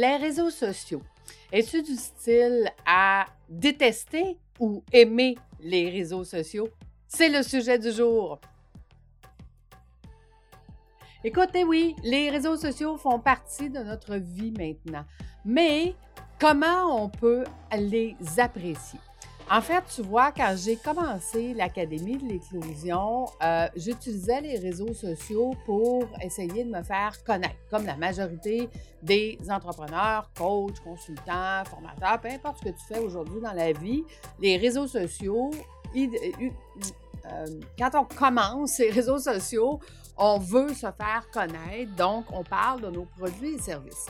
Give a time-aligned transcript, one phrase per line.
[0.00, 1.02] Les réseaux sociaux.
[1.52, 6.70] Es-tu du style à détester ou aimer les réseaux sociaux?
[7.06, 8.40] C'est le sujet du jour.
[11.22, 15.04] Écoutez, oui, les réseaux sociaux font partie de notre vie maintenant.
[15.44, 15.94] Mais
[16.40, 17.44] comment on peut
[17.78, 19.00] les apprécier?
[19.52, 25.54] En fait, tu vois, quand j'ai commencé l'Académie de l'éclosion, euh, j'utilisais les réseaux sociaux
[25.66, 28.68] pour essayer de me faire connaître, comme la majorité
[29.02, 34.04] des entrepreneurs, coachs, consultants, formateurs, peu importe ce que tu fais aujourd'hui dans la vie,
[34.38, 35.50] les réseaux sociaux,
[35.96, 37.46] euh,
[37.76, 39.80] quand on commence ces réseaux sociaux,
[40.16, 44.06] on veut se faire connaître, donc on parle de nos produits et services.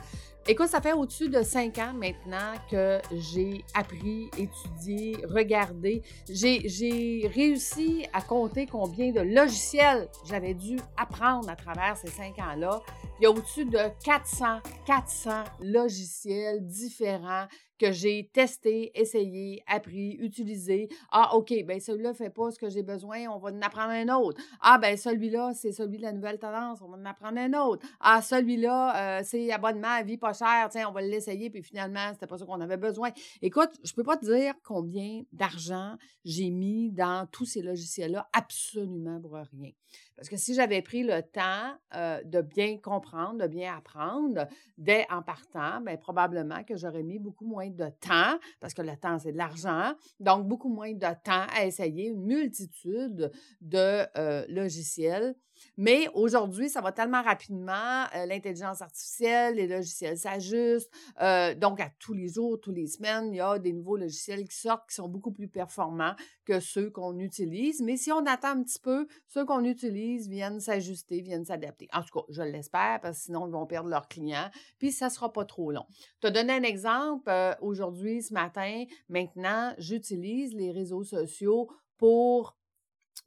[0.48, 6.02] Écoute, ça fait au-dessus de cinq ans maintenant que j'ai appris, étudié, regardé.
[6.28, 12.80] J'ai réussi à compter combien de logiciels j'avais dû apprendre à travers ces cinq ans-là.
[13.20, 17.47] Il y a au-dessus de 400, 400 logiciels différents
[17.81, 20.91] que j'ai testé, essayé, appris, utilisé.
[21.11, 23.91] Ah, OK, ben celui-là ne fait pas ce que j'ai besoin, on va en apprendre
[23.92, 24.39] un autre.
[24.61, 27.87] Ah, ben celui-là, c'est celui de la nouvelle tendance, on va en apprendre un autre.
[27.98, 32.12] Ah, celui-là, euh, c'est abonnement à vie pas cher, tiens, on va l'essayer, puis finalement,
[32.12, 33.11] c'était pas ça qu'on avait besoin.
[33.41, 39.19] Écoute, je peux pas te dire combien d'argent j'ai mis dans tous ces logiciels-là, absolument
[39.20, 39.70] pour rien.
[40.17, 45.06] Parce que si j'avais pris le temps euh, de bien comprendre, de bien apprendre dès
[45.11, 49.18] en partant, bien, probablement que j'aurais mis beaucoup moins de temps, parce que le temps,
[49.18, 55.34] c'est de l'argent, donc beaucoup moins de temps à essayer une multitude de euh, logiciels
[55.77, 60.91] mais aujourd'hui, ça va tellement rapidement, euh, l'intelligence artificielle, les logiciels s'ajustent.
[61.20, 64.47] Euh, donc, à tous les jours, tous les semaines, il y a des nouveaux logiciels
[64.48, 67.83] qui sortent qui sont beaucoup plus performants que ceux qu'on utilise.
[67.83, 71.88] Mais si on attend un petit peu, ceux qu'on utilise viennent s'ajuster, viennent s'adapter.
[71.92, 74.50] En tout cas, je l'espère, parce que sinon, ils vont perdre leurs clients.
[74.78, 75.87] Puis, ça ne sera pas trop long.
[76.22, 77.28] Je te donner un exemple.
[77.28, 82.56] Euh, aujourd'hui, ce matin, maintenant, j'utilise les réseaux sociaux pour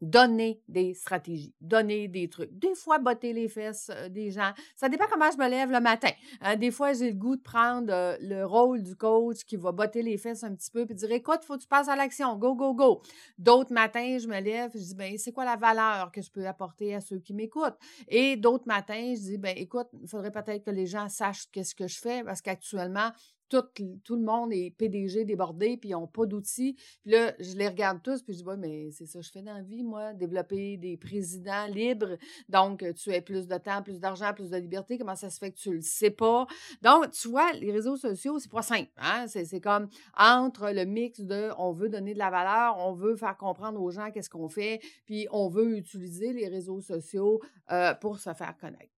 [0.03, 2.51] donner des stratégies, donner des trucs.
[2.51, 4.51] Des fois, botter les fesses euh, des gens.
[4.75, 6.11] Ça dépend comment je me lève le matin.
[6.41, 6.55] Hein.
[6.55, 10.01] des fois, j'ai le goût de prendre euh, le rôle du coach qui va botter
[10.01, 12.55] les fesses un petit peu puis dire écoute, faut que tu passes à l'action, go,
[12.55, 13.01] go, go.
[13.37, 16.45] D'autres matins, je me lève je dis ben c'est quoi la valeur que je peux
[16.45, 17.77] apporter à ceux qui m'écoutent?
[18.07, 21.75] Et d'autres matins, je dis ben écoute, il faudrait peut-être que les gens sachent qu'est-ce
[21.75, 23.11] que je fais parce qu'actuellement,
[23.49, 26.75] tout, le monde est PDG débordé, puis ils n'ont pas d'outils.
[27.01, 29.41] Puis là, je les regarde tous, puis je dis, ouais, mais c'est ça je fais
[29.41, 32.17] dans la vie, moi, développer des présidents libres.
[32.49, 34.97] Donc, tu as plus de temps, plus d'argent, plus de liberté.
[34.97, 36.45] Comment ça se fait que tu le sais pas?
[36.81, 38.91] Donc, tu vois, les réseaux sociaux, c'est pas simple.
[38.97, 39.25] Hein?
[39.27, 39.87] C'est comme
[40.17, 43.91] entre le mix de on veut donner de la valeur, on veut faire comprendre aux
[43.91, 47.39] gens qu'est-ce qu'on fait, puis on veut utiliser les réseaux sociaux
[47.71, 48.92] euh, pour se faire connaître.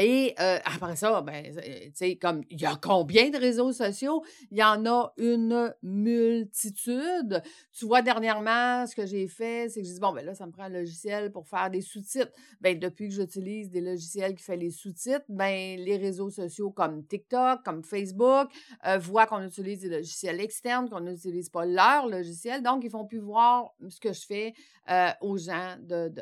[0.00, 4.22] Et après ça, ben, tu sais, comme il y a combien de réseaux sociaux?
[4.52, 7.42] Il y en a une multitude.
[7.72, 10.46] Tu vois, dernièrement, ce que j'ai fait, c'est que je dis, bon, ben là, ça
[10.46, 12.30] me prend un logiciel pour faire des sous-titres.
[12.60, 17.04] Ben, depuis que j'utilise des logiciels qui font les sous-titres, ben, les réseaux sociaux comme
[17.04, 18.48] TikTok, comme Facebook,
[19.00, 22.62] voient qu'on utilise des logiciels externes, qu'on n'utilise pas leur logiciel.
[22.62, 24.54] Donc, ils font plus voir ce que je fais
[25.20, 26.12] aux gens de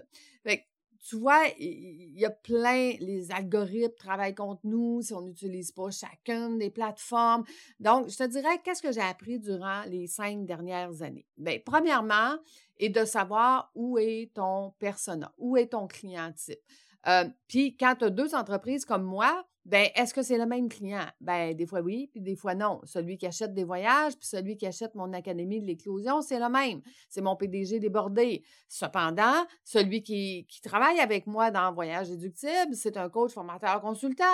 [1.09, 5.91] tu vois, il y a plein, les algorithmes travaillent contre nous si on n'utilise pas
[5.91, 7.45] chacune des plateformes.
[7.79, 11.27] Donc, je te dirais, qu'est-ce que j'ai appris durant les cinq dernières années?
[11.37, 12.37] Bien, premièrement,
[12.79, 16.59] est de savoir où est ton persona, où est ton client type.
[17.07, 20.69] Euh, puis, quand tu as deux entreprises comme moi, ben, est-ce que c'est le même
[20.69, 21.07] client?
[21.21, 22.81] Ben, des fois oui, puis des fois non.
[22.85, 26.49] Celui qui achète des voyages, puis celui qui achète mon Académie de l'éclosion, c'est le
[26.49, 26.83] même.
[27.09, 28.45] C'est mon PDG débordé.
[28.69, 34.25] Cependant, celui qui, qui travaille avec moi dans Voyage déductible, c'est un coach formateur consultant.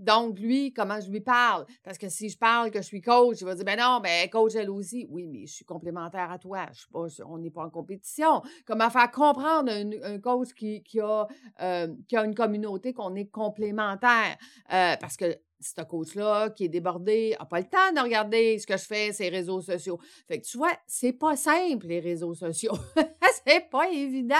[0.00, 1.66] Donc, lui, comment je lui parle?
[1.84, 4.28] Parce que si je parle que je suis coach, il va dire, ben non, ben
[4.28, 5.06] coach elle aussi.
[5.08, 6.66] Oui, mais je suis complémentaire à toi.
[6.92, 8.42] On n'est pas en compétition.
[8.66, 11.28] Comment faire comprendre un, un coach qui, qui, a,
[11.62, 14.36] euh, qui a une communauté qu'on est complémentaire?
[14.72, 18.58] Euh, euh, parce que ce coach-là qui est débordé n'a pas le temps de regarder
[18.58, 19.98] ce que je fais, ces réseaux sociaux.
[20.26, 22.76] Fait que tu vois, c'est pas simple, les réseaux sociaux.
[23.44, 24.34] c'est pas évident.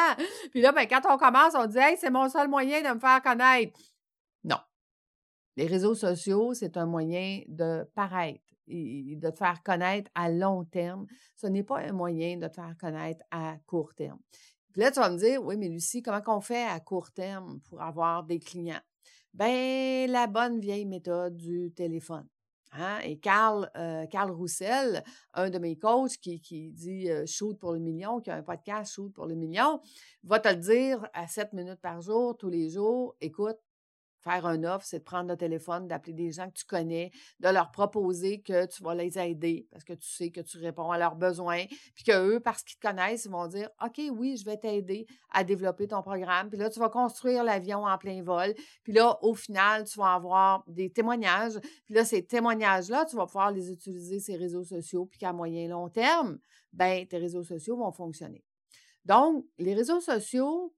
[0.51, 3.01] Puis là, ben, quand on commence, on dit Hey, c'est mon seul moyen de me
[3.01, 3.79] faire connaître.
[4.45, 4.59] Non.
[5.57, 8.41] Les réseaux sociaux, c'est un moyen de paraître
[8.71, 11.07] de te faire connaître à long terme.
[11.37, 14.21] Ce n'est pas un moyen de te faire connaître à court terme.
[14.73, 17.61] Puis là, tu vas me dire, oui, mais Lucie, comment on fait à court terme
[17.69, 18.81] pour avoir des clients?
[19.35, 22.27] Ben, la bonne vieille méthode du téléphone.
[22.73, 22.99] Hein?
[23.05, 25.03] Et Carl, euh, Carl Roussel,
[25.35, 28.93] un de mes coachs qui, dit euh, shoot pour le million, qui a un podcast
[28.93, 29.81] shoot pour le million,
[30.23, 33.17] va te le dire à 7 minutes par jour, tous les jours.
[33.21, 33.59] Écoute,
[34.21, 37.49] faire un offre, c'est de prendre le téléphone, d'appeler des gens que tu connais, de
[37.49, 40.99] leur proposer que tu vas les aider parce que tu sais que tu réponds à
[40.99, 41.65] leurs besoins,
[41.95, 45.45] puis qu'eux, parce qu'ils te connaissent, ils vont dire OK, oui, je vais t'aider à
[45.45, 46.49] développer ton programme.
[46.49, 48.55] Puis là, tu vas construire l'avion en plein vol.
[48.83, 51.59] Puis là, au final, tu vas avoir des témoignages.
[51.85, 55.65] Puis là, ces témoignages-là, tu vas pouvoir les utiliser, ces réseaux sociaux, puis qu'à moyen
[55.65, 56.39] et long terme,
[56.73, 58.45] ben tes réseaux sociaux vont fonctionner.
[59.05, 60.75] Donc, les réseaux sociaux,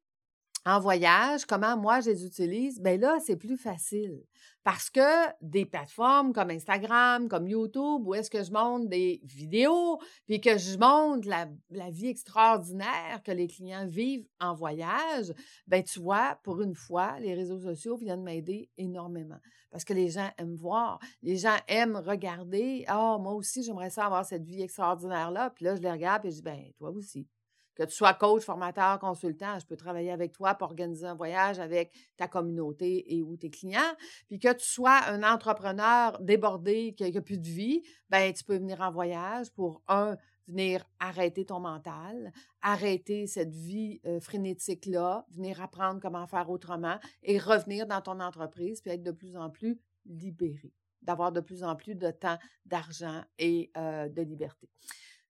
[0.64, 2.80] en voyage, comment moi je les utilise?
[2.80, 4.22] Bien là, c'est plus facile.
[4.64, 9.98] Parce que des plateformes comme Instagram, comme YouTube, où est-ce que je montre des vidéos,
[10.26, 15.34] puis que je montre la, vie extraordinaire que les clients vivent en voyage,
[15.66, 19.40] ben tu vois, pour une fois, les réseaux sociaux viennent m'aider énormément.
[19.72, 22.84] Parce que les gens aiment voir, les gens aiment regarder.
[22.86, 25.50] Ah, moi aussi, j'aimerais ça avoir cette vie extraordinaire-là.
[25.50, 27.26] Puis là, je les regarde et je dis, ben toi aussi.
[27.74, 31.58] Que tu sois coach, formateur, consultant, je peux travailler avec toi pour organiser un voyage
[31.58, 33.80] avec ta communauté et ou tes clients.
[34.28, 38.56] Puis que tu sois un entrepreneur débordé qui n'a plus de vie, ben tu peux
[38.56, 40.16] venir en voyage pour un
[40.48, 47.38] venir arrêter ton mental, arrêter cette vie euh, frénétique-là, venir apprendre comment faire autrement et
[47.38, 51.76] revenir dans ton entreprise puis être de plus en plus libéré, d'avoir de plus en
[51.76, 54.68] plus de temps, d'argent et euh, de liberté.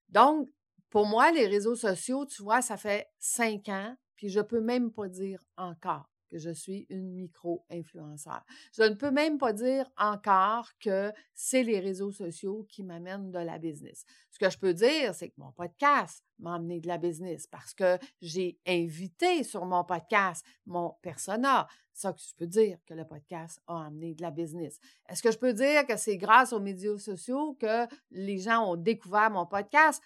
[0.09, 0.49] Donc,
[0.93, 4.61] pour moi, les réseaux sociaux, tu vois, ça fait cinq ans, puis je ne peux
[4.61, 8.43] même pas dire encore que je suis une micro-influenceur.
[8.77, 13.39] Je ne peux même pas dire encore que c'est les réseaux sociaux qui m'amènent de
[13.39, 14.05] la business.
[14.29, 17.73] Ce que je peux dire, c'est que mon podcast m'a amené de la business parce
[17.73, 21.67] que j'ai invité sur mon podcast mon persona.
[21.93, 24.79] Ça que je peux dire que le podcast a amené de la business.
[25.07, 28.75] Est-ce que je peux dire que c'est grâce aux médias sociaux que les gens ont
[28.75, 30.01] découvert mon podcast?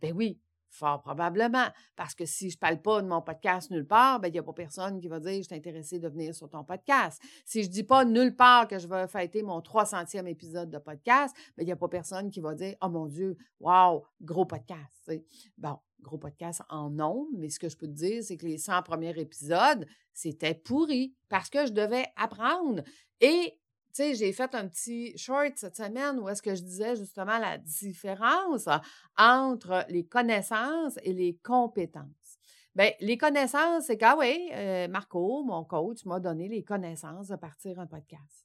[0.00, 0.40] Ben oui,
[0.74, 1.68] fort probablement.
[1.96, 4.38] Parce que si je ne parle pas de mon podcast nulle part, ben il n'y
[4.38, 7.22] a pas personne qui va dire je suis intéressé de venir sur ton podcast.
[7.44, 10.78] Si je ne dis pas nulle part que je vais fêter mon 300e épisode de
[10.78, 14.44] podcast, ben il n'y a pas personne qui va dire Oh mon Dieu, wow, gros
[14.46, 15.10] podcast.
[15.56, 18.58] Bon, gros podcast en nombre, mais ce que je peux te dire, c'est que les
[18.58, 22.82] 100 premiers épisodes, c'était pourri parce que je devais apprendre.
[23.20, 23.58] Et
[23.94, 27.38] tu sais, j'ai fait un petit short cette semaine où est-ce que je disais justement
[27.38, 28.68] la différence
[29.16, 32.38] entre les connaissances et les compétences.
[32.74, 37.36] Bien, les connaissances, c'est qu'ah oui, euh, Marco, mon coach, m'a donné les connaissances de
[37.36, 38.43] partir un podcast.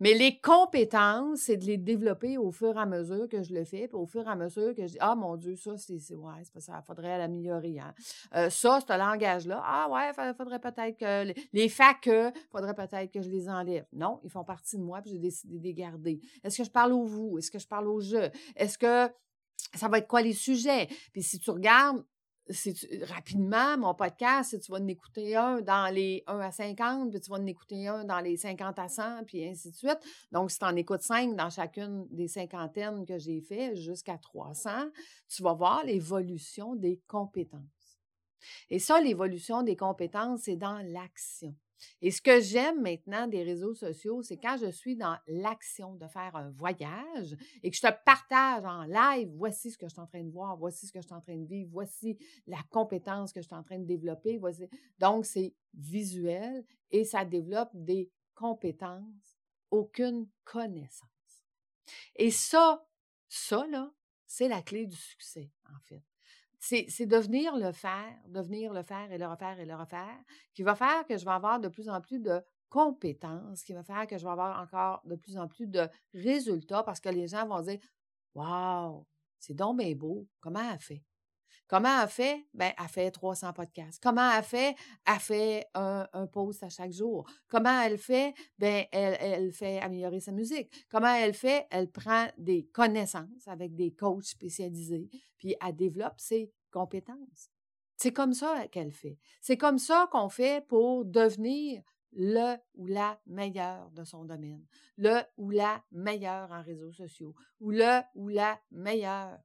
[0.00, 3.64] Mais les compétences, c'est de les développer au fur et à mesure que je le
[3.64, 6.14] fais, puis au fur et à mesure que je dis Ah mon Dieu, ça, c'est
[6.14, 7.78] ouais, ça faudrait l'améliorer.
[7.78, 7.94] Hein.
[8.34, 13.10] Euh, ça, ce langage-là, ah ouais, il faudrait peut-être que les, les il faudrait peut-être
[13.10, 13.86] que je les enlève.
[13.92, 16.20] Non, ils font partie de moi, puis j'ai décidé de les garder.
[16.42, 17.38] Est-ce que je parle au vous?
[17.38, 18.30] Est-ce que je parle au je?
[18.56, 19.12] Est-ce que
[19.74, 20.88] ça va être quoi les sujets?
[21.12, 22.04] Puis si tu regardes,
[23.02, 27.20] rapidement, mon podcast, si tu vas en écouter un dans les 1 à 50, puis
[27.20, 30.00] tu vas en écouter un dans les 50 à 100, puis ainsi de suite.
[30.32, 34.70] Donc, si tu en écoutes 5 dans chacune des cinquantaines que j'ai fait jusqu'à 300,
[35.28, 37.60] tu vas voir l'évolution des compétences.
[38.70, 41.54] Et ça, l'évolution des compétences, c'est dans l'action.
[42.00, 46.06] Et ce que j'aime maintenant des réseaux sociaux, c'est quand je suis dans l'action de
[46.06, 50.00] faire un voyage et que je te partage en live, voici ce que je suis
[50.00, 52.62] en train de voir, voici ce que je suis en train de vivre, voici la
[52.70, 54.40] compétence que je suis en train de développer.
[54.98, 59.38] Donc, c'est visuel et ça développe des compétences,
[59.70, 61.08] aucune connaissance.
[62.16, 62.86] Et ça,
[63.28, 63.92] ça, là,
[64.26, 66.02] c'est la clé du succès, en fait
[66.62, 70.16] c'est de venir le faire, de venir le faire et le refaire et le refaire,
[70.54, 73.82] qui va faire que je vais avoir de plus en plus de compétences, qui va
[73.82, 77.26] faire que je vais avoir encore de plus en plus de résultats parce que les
[77.26, 77.80] gens vont dire
[78.34, 79.04] Waouh,
[79.40, 81.02] c'est donc bien beau, comment elle fait?
[81.66, 82.46] Comment elle fait?
[82.52, 84.02] Ben, elle fait 300 podcasts.
[84.02, 84.74] Comment elle fait?
[85.06, 87.26] Elle fait un, post à chaque jour.
[87.48, 88.34] Comment elle fait?
[88.58, 90.70] Ben, elle, elle fait améliorer sa musique.
[90.90, 91.66] Comment elle fait?
[91.70, 97.50] Elle prend des connaissances avec des coachs spécialisés, puis elle développe ses compétences.
[97.96, 99.18] C'est comme ça qu'elle fait.
[99.40, 104.66] C'est comme ça qu'on fait pour devenir le ou la meilleure de son domaine,
[104.96, 109.38] le ou la meilleure en réseaux sociaux, ou le ou la meilleure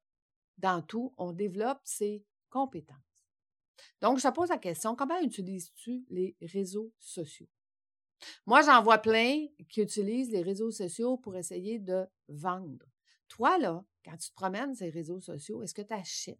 [0.57, 2.97] dans tout, on développe ses compétences.
[4.01, 7.47] Donc, je te pose la question, comment utilises-tu les réseaux sociaux?
[8.45, 12.85] Moi, j'en vois plein qui utilisent les réseaux sociaux pour essayer de vendre.
[13.27, 16.39] Toi, là, quand tu te promènes ces réseaux sociaux, est-ce que tu achètes?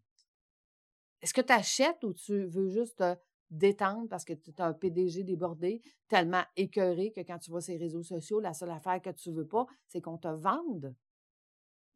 [1.22, 3.16] Est-ce que tu achètes ou tu veux juste te
[3.50, 7.78] détendre parce que tu as un PDG débordé, tellement écœuré que quand tu vois ces
[7.78, 10.94] réseaux sociaux, la seule affaire que tu veux pas, c'est qu'on te vende?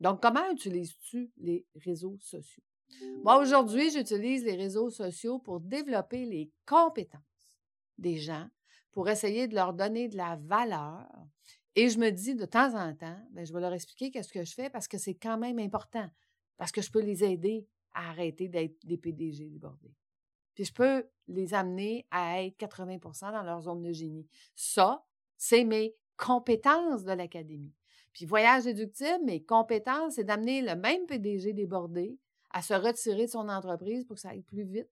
[0.01, 2.63] Donc, comment utilises-tu les réseaux sociaux?
[3.24, 7.22] Moi, aujourd'hui, j'utilise les réseaux sociaux pour développer les compétences
[8.00, 8.48] des gens,
[8.91, 11.08] pour essayer de leur donner de la valeur.
[11.75, 14.43] Et je me dis de temps en temps, ben, je vais leur expliquer qu'est-ce que
[14.43, 16.10] je fais parce que c'est quand même important,
[16.58, 19.93] parce que je peux les aider à arrêter d'être des PDG débordés.
[20.55, 24.27] Puis je peux les amener à être 80% dans leur zone de génie.
[24.55, 25.05] Ça,
[25.38, 27.74] c'est mes compétences de l'académie.
[28.13, 32.18] Puis voyage déductible, mes compétences, c'est d'amener le même PDG débordé
[32.51, 34.89] à se retirer de son entreprise pour que ça aille plus vite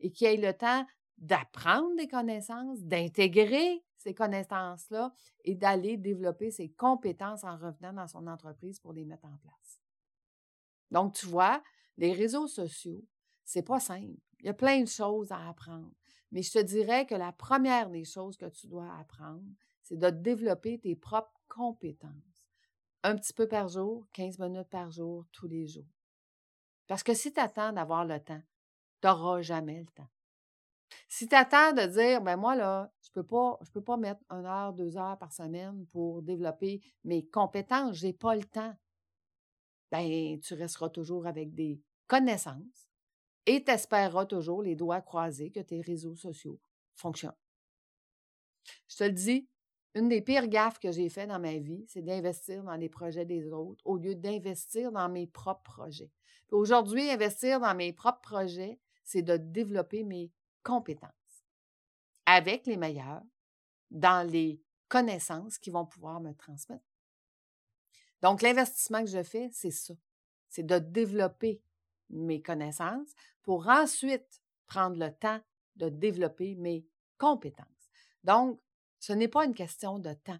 [0.00, 0.86] et qu'il ait le temps
[1.18, 5.12] d'apprendre des connaissances, d'intégrer ces connaissances-là
[5.44, 9.80] et d'aller développer ses compétences en revenant dans son entreprise pour les mettre en place.
[10.90, 11.62] Donc, tu vois,
[11.96, 13.04] les réseaux sociaux,
[13.44, 14.18] c'est pas simple.
[14.40, 15.92] Il y a plein de choses à apprendre.
[16.32, 19.44] Mais je te dirais que la première des choses que tu dois apprendre,
[19.82, 22.31] c'est de développer tes propres compétences.
[23.04, 25.86] Un petit peu par jour, 15 minutes par jour, tous les jours.
[26.86, 28.42] Parce que si tu attends d'avoir le temps,
[29.00, 30.08] tu n'auras jamais le temps.
[31.08, 34.72] Si tu attends de dire, ben moi, là, je je peux pas mettre une heure,
[34.72, 38.74] deux heures par semaine pour développer mes compétences, j'ai pas le temps,
[39.90, 42.88] ben, tu resteras toujours avec des connaissances
[43.46, 46.60] et tu espéreras toujours les doigts croisés que tes réseaux sociaux
[46.94, 47.32] fonctionnent.
[48.88, 49.48] Je te le dis,
[49.94, 53.26] une des pires gaffes que j'ai fait dans ma vie, c'est d'investir dans les projets
[53.26, 56.10] des autres au lieu d'investir dans mes propres projets.
[56.50, 60.30] Aujourd'hui, investir dans mes propres projets, c'est de développer mes
[60.62, 61.10] compétences
[62.26, 63.22] avec les meilleurs
[63.90, 66.84] dans les connaissances qui vont pouvoir me transmettre.
[68.22, 69.94] Donc, l'investissement que je fais, c'est ça.
[70.48, 71.62] C'est de développer
[72.10, 73.10] mes connaissances
[73.42, 75.40] pour ensuite prendre le temps
[75.76, 76.86] de développer mes
[77.18, 77.66] compétences.
[78.22, 78.60] Donc,
[79.02, 80.38] ce n'est pas une question de temps.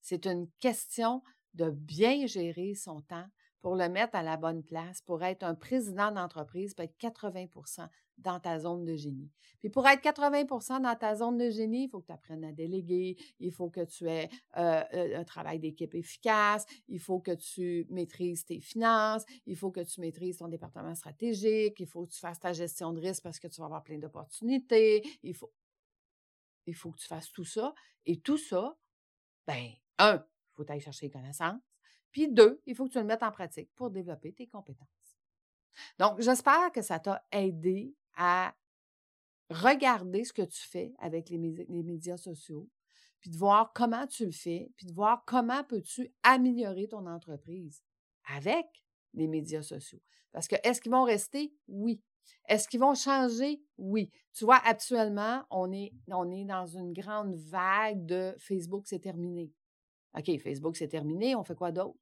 [0.00, 1.20] C'est une question
[1.54, 3.26] de bien gérer son temps
[3.60, 7.88] pour le mettre à la bonne place, pour être un président d'entreprise, peut être 80%
[8.18, 9.32] dans ta zone de génie.
[9.58, 12.52] Puis pour être 80% dans ta zone de génie, il faut que tu apprennes à
[12.52, 17.32] déléguer, il faut que tu aies euh, euh, un travail d'équipe efficace, il faut que
[17.32, 22.12] tu maîtrises tes finances, il faut que tu maîtrises ton département stratégique, il faut que
[22.12, 25.50] tu fasses ta gestion de risque parce que tu vas avoir plein d'opportunités, il faut,
[26.70, 27.74] il faut que tu fasses tout ça.
[28.06, 28.76] Et tout ça,
[29.46, 31.60] ben, un, il faut aller chercher les connaissances.
[32.10, 34.88] Puis deux, il faut que tu le mettes en pratique pour développer tes compétences.
[35.98, 38.54] Donc, j'espère que ça t'a aidé à
[39.50, 42.68] regarder ce que tu fais avec les, médias sociaux,
[43.20, 47.82] puis de voir comment tu le fais, puis de voir comment peux-tu améliorer ton entreprise
[48.24, 48.66] avec
[49.14, 50.02] les médias sociaux.
[50.32, 51.52] Parce que est-ce qu'ils vont rester?
[51.66, 52.00] Oui.
[52.48, 53.62] Est-ce qu'ils vont changer?
[53.78, 54.10] Oui.
[54.32, 59.52] Tu vois, actuellement, on est, on est dans une grande vague de Facebook, c'est terminé.
[60.18, 61.36] OK, Facebook, c'est terminé.
[61.36, 61.98] On fait quoi d'autre?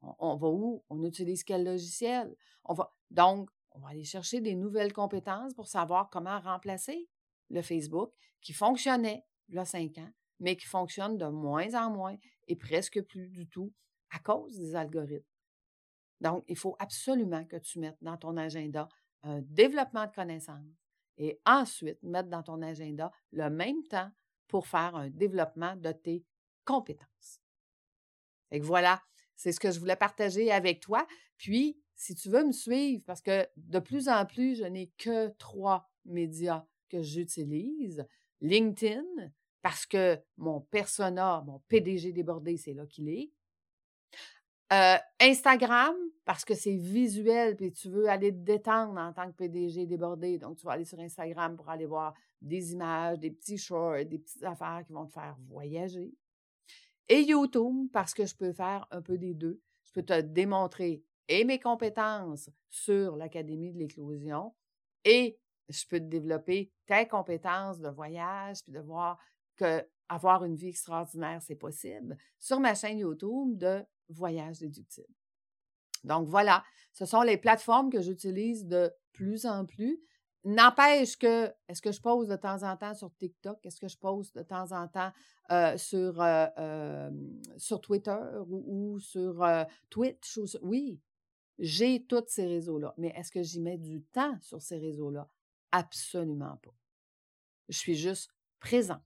[0.00, 0.84] On, va où?
[0.90, 2.34] On utilise quel logiciel?
[2.64, 2.94] On va.
[3.10, 7.08] Donc, on va aller chercher des nouvelles compétences pour savoir comment remplacer
[7.50, 11.90] le Facebook qui fonctionnait il y a cinq ans, mais qui fonctionne de moins en
[11.90, 12.16] moins
[12.46, 13.72] et presque plus du tout
[14.10, 15.24] à cause des algorithmes.
[16.20, 18.88] Donc, il faut absolument que tu mettes dans ton agenda
[19.22, 24.10] un développement de connaissances et ensuite mettre dans ton agenda le même temps
[24.46, 26.24] pour faire un développement de tes
[26.64, 27.40] compétences.
[28.50, 29.02] Et voilà,
[29.36, 31.06] c'est ce que je voulais partager avec toi.
[31.36, 35.28] Puis, si tu veux me suivre, parce que de plus en plus, je n'ai que
[35.38, 38.06] trois médias que j'utilise.
[38.40, 39.04] LinkedIn,
[39.62, 43.30] parce que mon persona, mon PDG débordé, c'est là qu'il est.
[44.72, 45.94] Euh, Instagram,
[46.26, 50.38] parce que c'est visuel, puis tu veux aller te détendre en tant que PDG débordé.
[50.38, 54.18] Donc, tu vas aller sur Instagram pour aller voir des images, des petits shorts, des
[54.18, 56.12] petites affaires qui vont te faire voyager.
[57.08, 59.60] Et YouTube, parce que je peux faire un peu des deux.
[59.84, 64.54] Je peux te démontrer et mes compétences sur l'Académie de l'éclosion
[65.04, 69.18] et je peux te développer tes compétences de voyage, puis de voir
[69.56, 75.12] que avoir une vie extraordinaire, c'est possible, sur ma chaîne YouTube de Voyage déductible.
[76.04, 80.00] Donc voilà, ce sont les plateformes que j'utilise de plus en plus.
[80.44, 83.58] N'empêche que, est-ce que je pose de temps en temps sur TikTok?
[83.66, 85.12] Est-ce que je pose de temps en temps
[85.50, 87.10] euh, sur, euh,
[87.56, 88.16] sur Twitter
[88.48, 90.38] ou, sur euh, Twitch?
[90.62, 91.00] Oui,
[91.58, 92.94] j'ai tous ces réseaux-là.
[92.96, 95.28] Mais est-ce que j'y mets du temps sur ces réseaux-là?
[95.72, 96.74] Absolument pas.
[97.68, 99.02] Je suis juste présente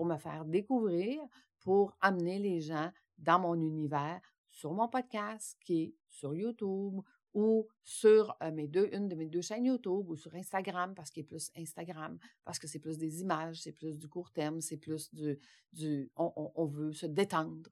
[0.00, 1.20] pour me faire découvrir,
[1.58, 7.02] pour amener les gens dans mon univers sur mon podcast qui est sur YouTube
[7.34, 11.20] ou sur mes deux, une de mes deux chaînes YouTube ou sur Instagram parce qu'il
[11.20, 14.78] est plus Instagram, parce que c'est plus des images, c'est plus du court terme, c'est
[14.78, 15.38] plus du,
[15.74, 17.68] du on, veut se détendre.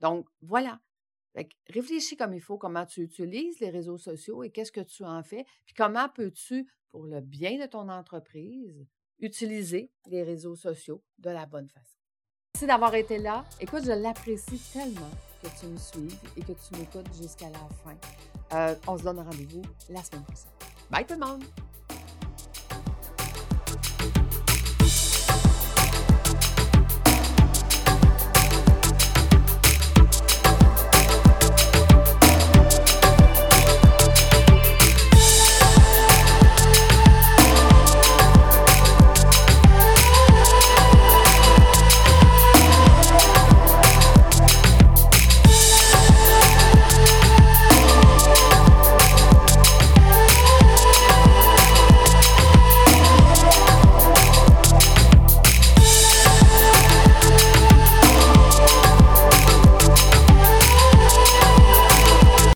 [0.00, 0.82] Donc voilà.
[1.66, 5.22] réfléchis comme il faut, comment tu utilises les réseaux sociaux et qu'est-ce que tu en
[5.22, 8.86] fais, puis comment peux-tu, pour le bien de ton entreprise,
[9.20, 11.96] utiliser les réseaux sociaux de la bonne façon.
[12.54, 13.44] Merci d'avoir été là.
[13.60, 15.10] Écoute, je l'apprécie tellement
[15.42, 17.96] que tu me suives et que tu m'écoutes jusqu'à la fin.
[18.52, 20.50] Euh, on se donne rendez-vous la semaine prochaine.
[20.90, 21.69] Bye tout le monde!